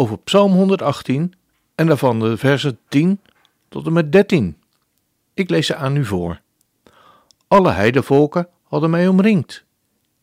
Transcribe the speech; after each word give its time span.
over 0.00 0.18
Psalm 0.18 0.52
118 0.52 1.32
en 1.74 1.86
daarvan 1.86 2.20
de 2.20 2.36
versen 2.36 2.78
10 2.88 3.20
tot 3.68 3.86
en 3.86 3.92
met 3.92 4.12
13. 4.12 4.56
Ik 5.34 5.50
lees 5.50 5.66
ze 5.66 5.74
aan 5.74 5.96
u 5.96 6.04
voor. 6.04 6.40
Alle 7.48 7.70
heidevolken 7.70 8.48
hadden 8.62 8.90
mij 8.90 9.08
omringd. 9.08 9.64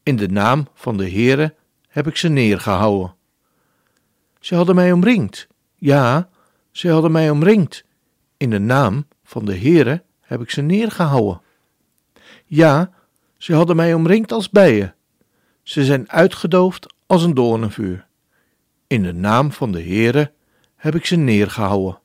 In 0.03 0.15
de 0.15 0.27
naam 0.27 0.67
van 0.73 0.97
de 0.97 1.09
Heere 1.09 1.55
heb 1.87 2.07
ik 2.07 2.15
ze 2.15 2.27
neergehouden. 2.27 3.15
Ze 4.39 4.55
hadden 4.55 4.75
mij 4.75 4.91
omringd. 4.91 5.47
Ja, 5.75 6.29
ze 6.71 6.89
hadden 6.89 7.11
mij 7.11 7.29
omringd. 7.29 7.83
In 8.37 8.49
de 8.49 8.59
naam 8.59 9.07
van 9.23 9.45
de 9.45 9.57
Heere 9.57 10.03
heb 10.21 10.41
ik 10.41 10.49
ze 10.49 10.61
neergehouden. 10.61 11.41
Ja, 12.45 12.91
ze 13.37 13.53
hadden 13.53 13.75
mij 13.75 13.93
omringd 13.93 14.31
als 14.31 14.49
bijen. 14.49 14.95
Ze 15.63 15.83
zijn 15.83 16.11
uitgedoofd 16.11 16.93
als 17.05 17.23
een 17.23 17.33
doornenvuur. 17.33 18.04
In 18.95 19.03
de 19.03 19.13
naam 19.13 19.51
van 19.51 19.71
de 19.71 19.81
Heere 19.81 20.31
heb 20.75 20.95
ik 20.95 21.05
ze 21.05 21.15
neergehouden. 21.15 21.99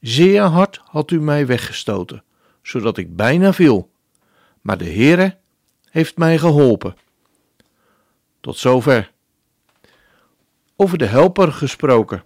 Zeer 0.00 0.42
hard 0.42 0.80
had 0.84 1.10
u 1.10 1.20
mij 1.20 1.46
weggestoten, 1.46 2.24
zodat 2.62 2.96
ik 2.96 3.16
bijna 3.16 3.52
viel. 3.52 3.90
Maar 4.60 4.78
de 4.78 4.84
Heere 4.84 5.36
heeft 5.90 6.16
mij 6.16 6.38
geholpen. 6.38 6.96
Tot 8.40 8.56
zover. 8.56 9.12
Over 10.76 10.98
de 10.98 11.06
helper 11.06 11.52
gesproken. 11.52 12.24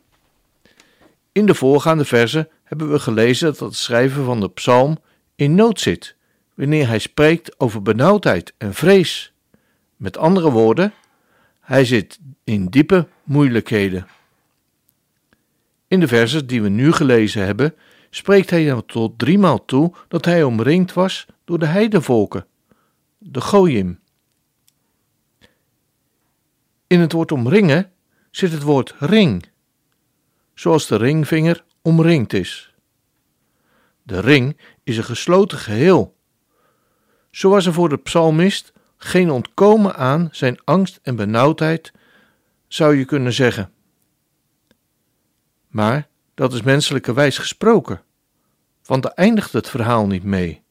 In 1.33 1.47
de 1.47 1.55
voorgaande 1.55 2.05
verzen 2.05 2.48
hebben 2.64 2.91
we 2.91 2.98
gelezen 2.98 3.47
dat 3.47 3.59
het 3.59 3.77
schrijver 3.77 4.25
van 4.25 4.41
de 4.41 4.50
psalm 4.50 4.98
in 5.34 5.55
nood 5.55 5.81
zit, 5.81 6.16
wanneer 6.55 6.89
hij 6.89 6.98
spreekt 6.98 7.61
over 7.61 7.83
benauwdheid 7.83 8.55
en 8.59 8.75
vrees. 8.75 9.33
Met 9.97 10.16
andere 10.16 10.50
woorden, 10.50 10.92
hij 11.69 11.84
zit 11.84 12.19
in 12.44 12.66
diepe 12.66 13.08
moeilijkheden. 13.24 14.06
In 15.86 16.00
de 16.00 16.08
versen 16.08 16.47
die 16.47 16.62
we 16.62 16.69
nu 16.69 16.92
gelezen 16.92 17.44
hebben, 17.44 17.75
spreekt 18.10 18.50
hij 18.50 18.69
er 18.69 18.84
tot 18.84 19.19
driemaal 19.19 19.64
toe 19.64 19.94
dat 20.08 20.25
hij 20.25 20.42
omringd 20.42 20.92
was 20.92 21.27
door 21.44 21.58
de 21.58 21.66
heidevolken, 21.66 22.47
de 23.19 23.41
Goyim. 23.41 24.00
In 26.86 27.00
het 27.00 27.12
woord 27.12 27.33
omringen 27.33 27.92
zit 28.30 28.53
het 28.53 28.62
woord 28.62 28.94
ring, 28.98 29.44
zoals 30.55 30.86
de 30.86 30.97
ringvinger 30.97 31.64
omringd 31.82 32.32
is. 32.32 32.75
De 34.03 34.20
ring 34.20 34.56
is 34.84 34.97
een 34.97 35.05
gesloten 35.05 35.58
geheel. 35.58 36.16
Zo 37.30 37.50
was 37.50 37.66
er 37.66 37.72
voor 37.72 37.88
de 37.88 37.98
psalmist 37.98 38.72
geen 38.98 39.30
ontkomen 39.30 39.96
aan 39.96 40.28
zijn 40.32 40.60
angst 40.64 40.98
en 41.02 41.16
benauwdheid, 41.16 41.92
zou 42.66 42.96
je 42.96 43.04
kunnen 43.04 43.32
zeggen. 43.32 43.72
Maar 45.69 46.09
dat 46.34 46.53
is 46.53 46.62
menselijkerwijs 46.62 47.38
gesproken, 47.38 48.03
want 48.84 49.03
daar 49.03 49.12
eindigt 49.12 49.53
het 49.53 49.69
verhaal 49.69 50.06
niet 50.06 50.25
mee. 50.25 50.62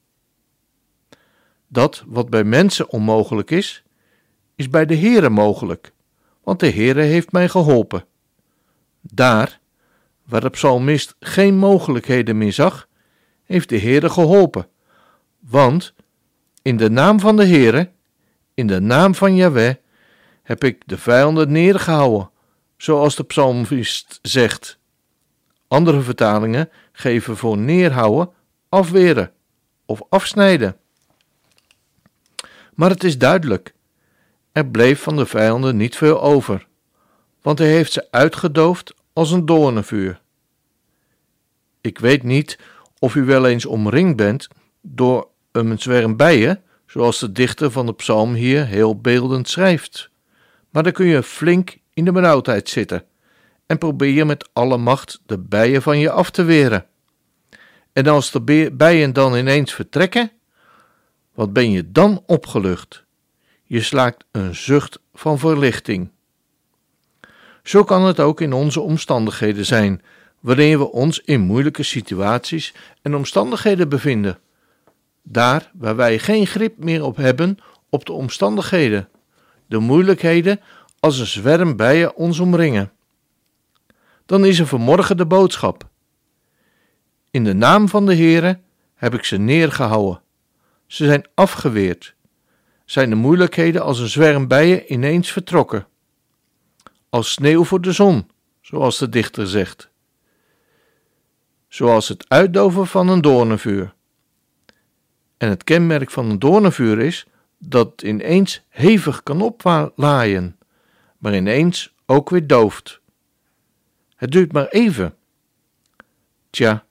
Dat 1.68 2.04
wat 2.08 2.30
bij 2.30 2.44
mensen 2.44 2.90
onmogelijk 2.90 3.52
is, 3.52 3.84
is 4.56 4.70
bij 4.70 4.86
de 4.86 4.96
Heere 4.96 5.30
mogelijk, 5.30 5.94
want 6.44 6.60
de 6.60 6.72
Heere 6.72 7.02
heeft 7.02 7.32
mij 7.32 7.50
geholpen. 7.50 8.06
Daar, 9.02 9.60
waar 10.24 10.42
de 10.42 10.50
psalmist 10.50 11.16
geen 11.20 11.58
mogelijkheden 11.58 12.38
meer 12.38 12.54
zag, 12.54 12.88
heeft 13.44 13.70
de 13.70 13.80
Heere 13.80 14.10
geholpen, 14.10 14.68
want 15.40 15.94
in 16.62 16.78
de 16.78 16.90
naam 16.90 17.20
van 17.20 17.36
de 17.36 17.46
Heere, 17.46 17.92
in 18.58 18.68
de 18.68 18.80
naam 18.80 19.16
van 19.16 19.36
Yahweh, 19.36 19.76
heb 20.44 20.64
ik 20.64 20.84
de 20.86 20.98
vijanden 20.98 21.52
neergehouden, 21.52 22.30
zoals 22.78 23.16
de 23.16 23.24
psalmist 23.24 24.20
zegt. 24.22 24.78
Andere 25.68 26.02
vertalingen 26.02 26.70
geven 26.92 27.38
voor 27.38 27.58
neerhouden 27.58 28.30
afweren 28.70 29.32
of 29.86 30.02
afsnijden. 30.10 30.78
Maar 32.74 32.90
het 32.90 33.04
is 33.04 33.18
duidelijk, 33.18 33.74
er 34.52 34.68
bleef 34.68 35.02
van 35.02 35.16
de 35.16 35.26
vijanden 35.26 35.78
niet 35.78 35.96
veel 35.96 36.22
over, 36.22 36.68
want 37.42 37.60
hij 37.60 37.70
heeft 37.70 37.92
ze 37.92 38.08
uitgedoofd 38.12 38.94
als 39.14 39.32
een 39.32 39.46
doornenvuur. 39.46 40.22
Ik 41.82 42.00
weet 42.00 42.24
niet 42.24 42.60
of 43.00 43.16
u 43.16 43.26
wel 43.26 43.46
eens 43.46 43.66
omringd 43.66 44.16
bent 44.16 44.48
door 44.82 45.28
een 45.52 45.80
zwerm 45.80 46.16
bijen, 46.16 46.62
zoals 46.88 47.20
de 47.20 47.32
dichter 47.32 47.72
van 47.72 47.86
de 47.86 47.94
psalm 47.94 48.34
hier 48.34 48.66
heel 48.66 49.02
beeldend 49.02 49.50
schrijft. 49.50 50.10
Maar 50.70 50.84
dan 50.84 50.92
kun 50.92 51.06
je 51.06 51.24
flink 51.24 51.78
in 51.94 52.06
de 52.06 52.12
benauwdheid 52.12 52.70
zitten 52.70 53.06
en 53.66 53.78
probeer 53.78 54.26
met 54.26 54.50
alle 54.54 54.78
macht 54.78 55.22
de 55.26 55.38
bijen 55.38 55.82
van 55.82 56.00
je 56.00 56.12
af 56.12 56.30
te 56.30 56.44
weren. 56.44 56.86
En 57.94 58.08
als 58.08 58.32
de 58.32 58.72
bijen 58.74 59.14
dan 59.14 59.36
ineens 59.36 59.74
vertrekken, 59.74 60.32
wat 61.34 61.54
ben 61.54 61.72
je 61.72 61.92
dan 61.92 62.24
opgelucht? 62.26 63.04
Je 63.64 63.82
slaakt 63.82 64.26
een 64.32 64.56
zucht 64.56 65.00
van 65.14 65.40
verlichting. 65.40 66.12
Zo 67.64 67.84
kan 67.84 68.04
het 68.04 68.20
ook 68.20 68.42
in 68.42 68.54
onze 68.54 68.82
omstandigheden 68.82 69.66
zijn, 69.66 70.02
waarin 70.40 70.78
we 70.78 70.92
ons 70.92 71.20
in 71.20 71.42
moeilijke 71.42 71.84
situaties 71.84 72.74
en 73.02 73.16
omstandigheden 73.16 73.90
bevinden. 73.90 74.40
Daar 75.30 75.72
waar 75.74 75.96
wij 75.96 76.20
geen 76.20 76.48
grip 76.48 76.78
meer 76.78 77.04
op 77.04 77.16
hebben 77.16 77.58
op 77.90 78.06
de 78.06 78.12
omstandigheden, 78.14 79.10
de 79.66 79.78
moeilijkheden 79.78 80.60
als 81.00 81.20
een 81.20 81.26
zwerm 81.26 81.76
bijen 81.76 82.16
ons 82.16 82.40
omringen. 82.40 82.92
Dan 84.26 84.46
is 84.46 84.60
er 84.60 84.68
vanmorgen 84.68 85.18
de 85.18 85.26
boodschap. 85.26 85.90
In 87.32 87.44
de 87.44 87.54
naam 87.54 87.90
van 87.90 88.06
de 88.06 88.16
Heere 88.16 88.60
heb 88.96 89.14
ik 89.14 89.24
ze 89.24 89.38
neergehouden. 89.38 90.22
Ze 90.86 91.06
zijn 91.06 91.28
afgeweerd. 91.34 92.16
Zijn 92.86 93.10
de 93.10 93.16
moeilijkheden 93.16 93.84
als 93.84 94.00
een 94.00 94.08
zwerm 94.08 94.48
bijen 94.48 94.94
ineens 94.94 95.32
vertrokken. 95.32 95.88
Als 97.10 97.32
sneeuw 97.32 97.64
voor 97.64 97.82
de 97.82 97.92
zon, 97.92 98.30
zoals 98.62 98.98
de 98.98 99.10
dichter 99.10 99.48
zegt. 99.48 99.90
Zoals 101.68 102.08
het 102.08 102.30
uitdoven 102.30 102.88
van 102.88 103.08
een 103.08 103.22
doornenvuur. 103.22 103.96
En 105.38 105.50
het 105.50 105.64
kenmerk 105.64 106.12
van 106.12 106.30
een 106.30 106.40
doornenvuur 106.40 107.00
is 107.00 107.26
dat 107.58 107.92
het 107.92 108.02
ineens 108.02 108.62
hevig 108.70 109.24
kan 109.24 109.42
oplaaien, 109.42 110.58
maar 111.18 111.36
ineens 111.36 111.94
ook 112.06 112.30
weer 112.30 112.48
dooft. 112.48 113.02
Het 114.16 114.32
duurt 114.32 114.52
maar 114.52 114.68
even. 114.68 115.16
Tja, 116.50 116.86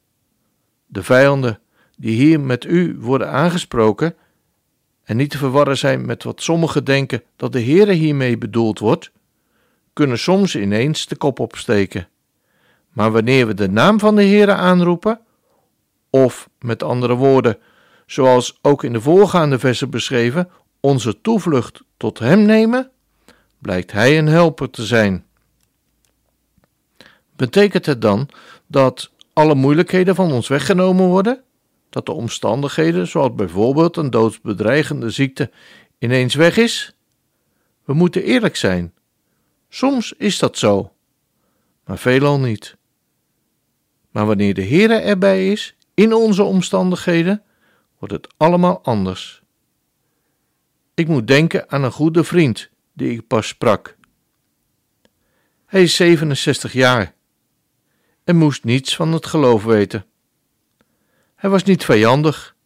de 0.86 1.02
vijanden 1.02 1.60
die 1.96 2.14
hier 2.14 2.40
met 2.40 2.64
u 2.64 2.96
worden 2.98 3.30
aangesproken 3.30 4.14
en 5.04 5.16
niet 5.16 5.30
te 5.30 5.38
verwarren 5.38 5.78
zijn 5.78 6.06
met 6.06 6.22
wat 6.22 6.42
sommigen 6.42 6.84
denken 6.84 7.22
dat 7.36 7.52
de 7.52 7.62
Heere 7.62 7.92
hiermee 7.92 8.38
bedoeld 8.38 8.78
wordt, 8.78 9.10
kunnen 9.92 10.18
soms 10.18 10.56
ineens 10.56 11.06
de 11.06 11.16
kop 11.16 11.38
opsteken. 11.38 12.08
Maar 12.92 13.12
wanneer 13.12 13.46
we 13.46 13.54
de 13.54 13.68
naam 13.68 13.98
van 13.98 14.16
de 14.16 14.24
Heere 14.24 14.54
aanroepen, 14.54 15.20
of 16.10 16.48
met 16.58 16.82
andere 16.82 17.14
woorden, 17.14 17.58
zoals 18.06 18.58
ook 18.62 18.84
in 18.84 18.92
de 18.92 19.00
voorgaande 19.00 19.58
versen 19.58 19.90
beschreven, 19.90 20.50
onze 20.80 21.20
toevlucht 21.20 21.82
tot 21.96 22.18
Hem 22.18 22.42
nemen, 22.42 22.90
blijkt 23.58 23.92
Hij 23.92 24.18
een 24.18 24.26
helper 24.26 24.70
te 24.70 24.84
zijn. 24.84 25.24
Betekent 27.36 27.86
het 27.86 28.02
dan 28.02 28.28
dat 28.66 29.10
alle 29.32 29.54
moeilijkheden 29.54 30.14
van 30.14 30.32
ons 30.32 30.48
weggenomen 30.48 31.06
worden? 31.06 31.42
Dat 31.90 32.06
de 32.06 32.12
omstandigheden, 32.12 33.06
zoals 33.06 33.34
bijvoorbeeld 33.34 33.96
een 33.96 34.10
doodsbedreigende 34.10 35.10
ziekte, 35.10 35.50
ineens 35.98 36.34
weg 36.34 36.56
is? 36.56 36.94
We 37.84 37.94
moeten 37.94 38.22
eerlijk 38.22 38.56
zijn. 38.56 38.94
Soms 39.68 40.12
is 40.12 40.38
dat 40.38 40.58
zo, 40.58 40.92
maar 41.84 41.98
veelal 41.98 42.40
niet. 42.40 42.76
Maar 44.10 44.26
wanneer 44.26 44.54
de 44.54 44.64
Heere 44.64 44.94
erbij 44.94 45.50
is, 45.50 45.76
in 45.94 46.14
onze 46.14 46.42
omstandigheden, 46.42 47.42
wordt 47.98 48.14
het 48.14 48.34
allemaal 48.36 48.82
anders. 48.82 49.42
Ik 50.94 51.08
moet 51.08 51.26
denken 51.26 51.70
aan 51.70 51.84
een 51.84 51.92
goede 51.92 52.24
vriend 52.24 52.70
die 52.92 53.10
ik 53.10 53.26
pas 53.26 53.48
sprak. 53.48 53.96
Hij 55.66 55.82
is 55.82 55.94
67 55.94 56.72
jaar 56.72 57.14
en 58.24 58.36
moest 58.36 58.64
niets 58.64 58.96
van 58.96 59.12
het 59.12 59.26
geloof 59.26 59.64
weten. 59.64 60.06
Hij 61.34 61.50
was 61.50 61.62
niet 61.62 61.84
vijandig, 61.84 62.56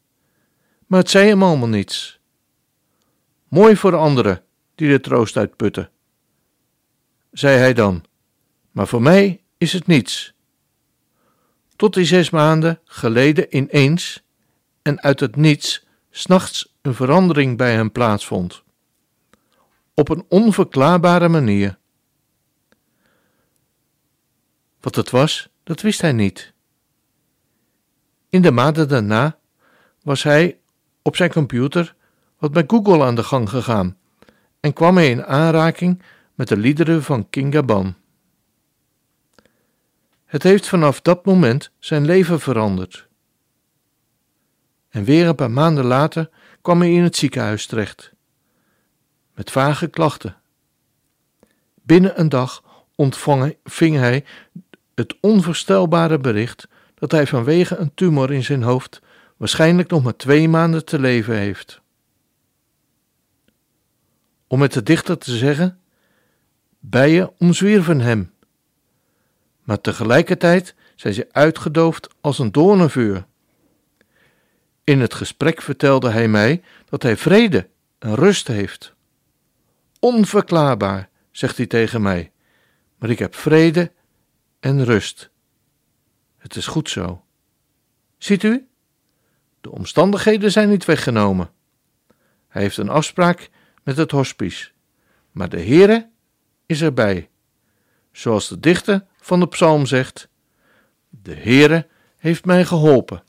maar 0.87 0.99
het 0.99 1.11
zei 1.11 1.29
hem 1.29 1.43
allemaal 1.43 1.69
niets. 1.69 2.21
Mooi 3.49 3.77
voor 3.77 3.97
anderen 3.97 4.45
die 4.75 4.89
de 4.89 5.01
troost 5.01 5.37
uitputten, 5.37 5.91
zei 7.33 7.59
hij 7.59 7.73
dan, 7.73 8.05
maar 8.71 8.87
voor 8.87 9.03
mij 9.03 9.43
is 9.59 9.73
het 9.73 9.87
niets. 9.87 10.33
Tot 11.77 11.95
die 11.95 12.05
zes 12.05 12.31
maanden 12.31 12.81
geleden 12.85 13.57
ineens 13.57 14.23
en 14.83 15.01
uit 15.01 15.21
het 15.21 15.37
niets 15.37 15.87
s'nachts 16.11 16.75
een 16.83 16.95
verandering 16.95 17.57
bij 17.57 17.73
hem 17.73 17.93
plaatsvond. 17.93 18.63
Op 19.95 20.09
een 20.09 20.25
onverklaarbare 20.29 21.29
manier. 21.29 21.79
Wat 24.81 24.95
het 24.95 25.11
was, 25.11 25.49
dat 25.63 25.81
wist 25.81 26.01
hij 26.01 26.13
niet. 26.13 26.53
In 28.29 28.43
de 28.43 28.51
maanden 28.51 28.89
daarna 28.89 29.39
was 30.03 30.23
hij 30.23 30.59
op 31.03 31.17
zijn 31.17 31.33
computer 31.33 31.95
wat 32.39 32.53
bij 32.53 32.65
Google 32.67 33.05
aan 33.05 33.15
de 33.15 33.23
gang 33.23 33.49
gegaan 33.49 33.97
en 34.61 34.73
kwam 34.73 34.97
hij 34.97 35.11
in 35.11 35.25
aanraking 35.25 36.03
met 36.35 36.49
de 36.49 36.57
liederen 36.57 37.03
van 37.03 37.31
King 37.31 37.55
Gaban. 37.55 37.95
Het 40.25 40.43
heeft 40.43 40.69
vanaf 40.69 41.01
dat 41.01 41.25
moment 41.25 41.71
zijn 41.79 42.05
leven 42.05 42.41
veranderd. 42.41 43.09
En 44.91 45.05
weer 45.05 45.27
een 45.27 45.35
paar 45.35 45.51
maanden 45.51 45.85
later 45.85 46.31
kwam 46.63 46.81
hij 46.81 46.93
in 46.93 47.03
het 47.03 47.17
ziekenhuis 47.17 47.67
terecht, 47.67 48.13
met 49.35 49.51
vage 49.51 49.89
klachten. 49.89 50.37
Binnen 51.83 52.21
een 52.21 52.29
dag 52.29 52.63
ontving 52.95 53.97
hij 53.97 54.25
het 54.95 55.17
onvoorstelbare 55.21 56.19
bericht 56.19 56.69
dat 56.95 57.11
hij 57.11 57.27
vanwege 57.27 57.77
een 57.77 57.95
tumor 57.95 58.33
in 58.33 58.45
zijn 58.45 58.63
hoofd 58.63 59.01
waarschijnlijk 59.37 59.91
nog 59.91 60.03
maar 60.03 60.17
twee 60.17 60.49
maanden 60.49 60.85
te 60.85 60.99
leven 60.99 61.37
heeft. 61.37 61.81
Om 64.47 64.59
met 64.59 64.73
de 64.73 64.83
dichter 64.83 65.19
te 65.19 65.37
zeggen: 65.37 65.81
bijen 66.79 67.33
omzwierven 67.39 68.01
hem, 68.01 68.33
maar 69.63 69.81
tegelijkertijd 69.81 70.75
zijn 70.97 71.15
ze 71.15 71.29
uitgedoofd 71.31 72.09
als 72.21 72.39
een 72.39 72.53
doornenvuur. 72.53 73.27
In 74.91 75.01
het 75.01 75.15
gesprek 75.15 75.63
vertelde 75.63 76.11
hij 76.11 76.29
mij 76.29 76.63
dat 76.89 77.03
hij 77.03 77.17
vrede 77.17 77.69
en 77.99 78.15
rust 78.15 78.47
heeft. 78.47 78.95
Onverklaarbaar, 79.99 81.09
zegt 81.31 81.57
hij 81.57 81.67
tegen 81.67 82.03
mij, 82.03 82.33
maar 82.99 83.11
ik 83.11 83.19
heb 83.19 83.35
vrede 83.35 83.93
en 84.61 84.85
rust. 84.85 85.31
Het 86.39 86.57
is 86.57 86.67
goed 86.67 86.91
zo. 86.91 87.25
Ziet 88.19 88.43
u? 88.43 88.69
De 89.61 89.71
omstandigheden 89.71 90.53
zijn 90.53 90.69
niet 90.69 90.85
weggenomen. 90.85 91.51
Hij 92.49 92.63
heeft 92.63 92.77
een 92.77 92.89
afspraak 92.89 93.51
met 93.83 93.97
het 93.97 94.11
hospice, 94.11 94.71
maar 95.31 95.49
de 95.49 95.61
Heere 95.61 96.11
is 96.67 96.83
erbij. 96.83 97.31
Zoals 98.13 98.49
de 98.49 98.61
dichter 98.61 99.07
van 99.17 99.41
de 99.41 99.49
psalm 99.49 99.87
zegt: 99.87 100.29
De 101.09 101.35
Heere 101.35 101.89
heeft 102.17 102.45
mij 102.45 102.65
geholpen. 102.65 103.29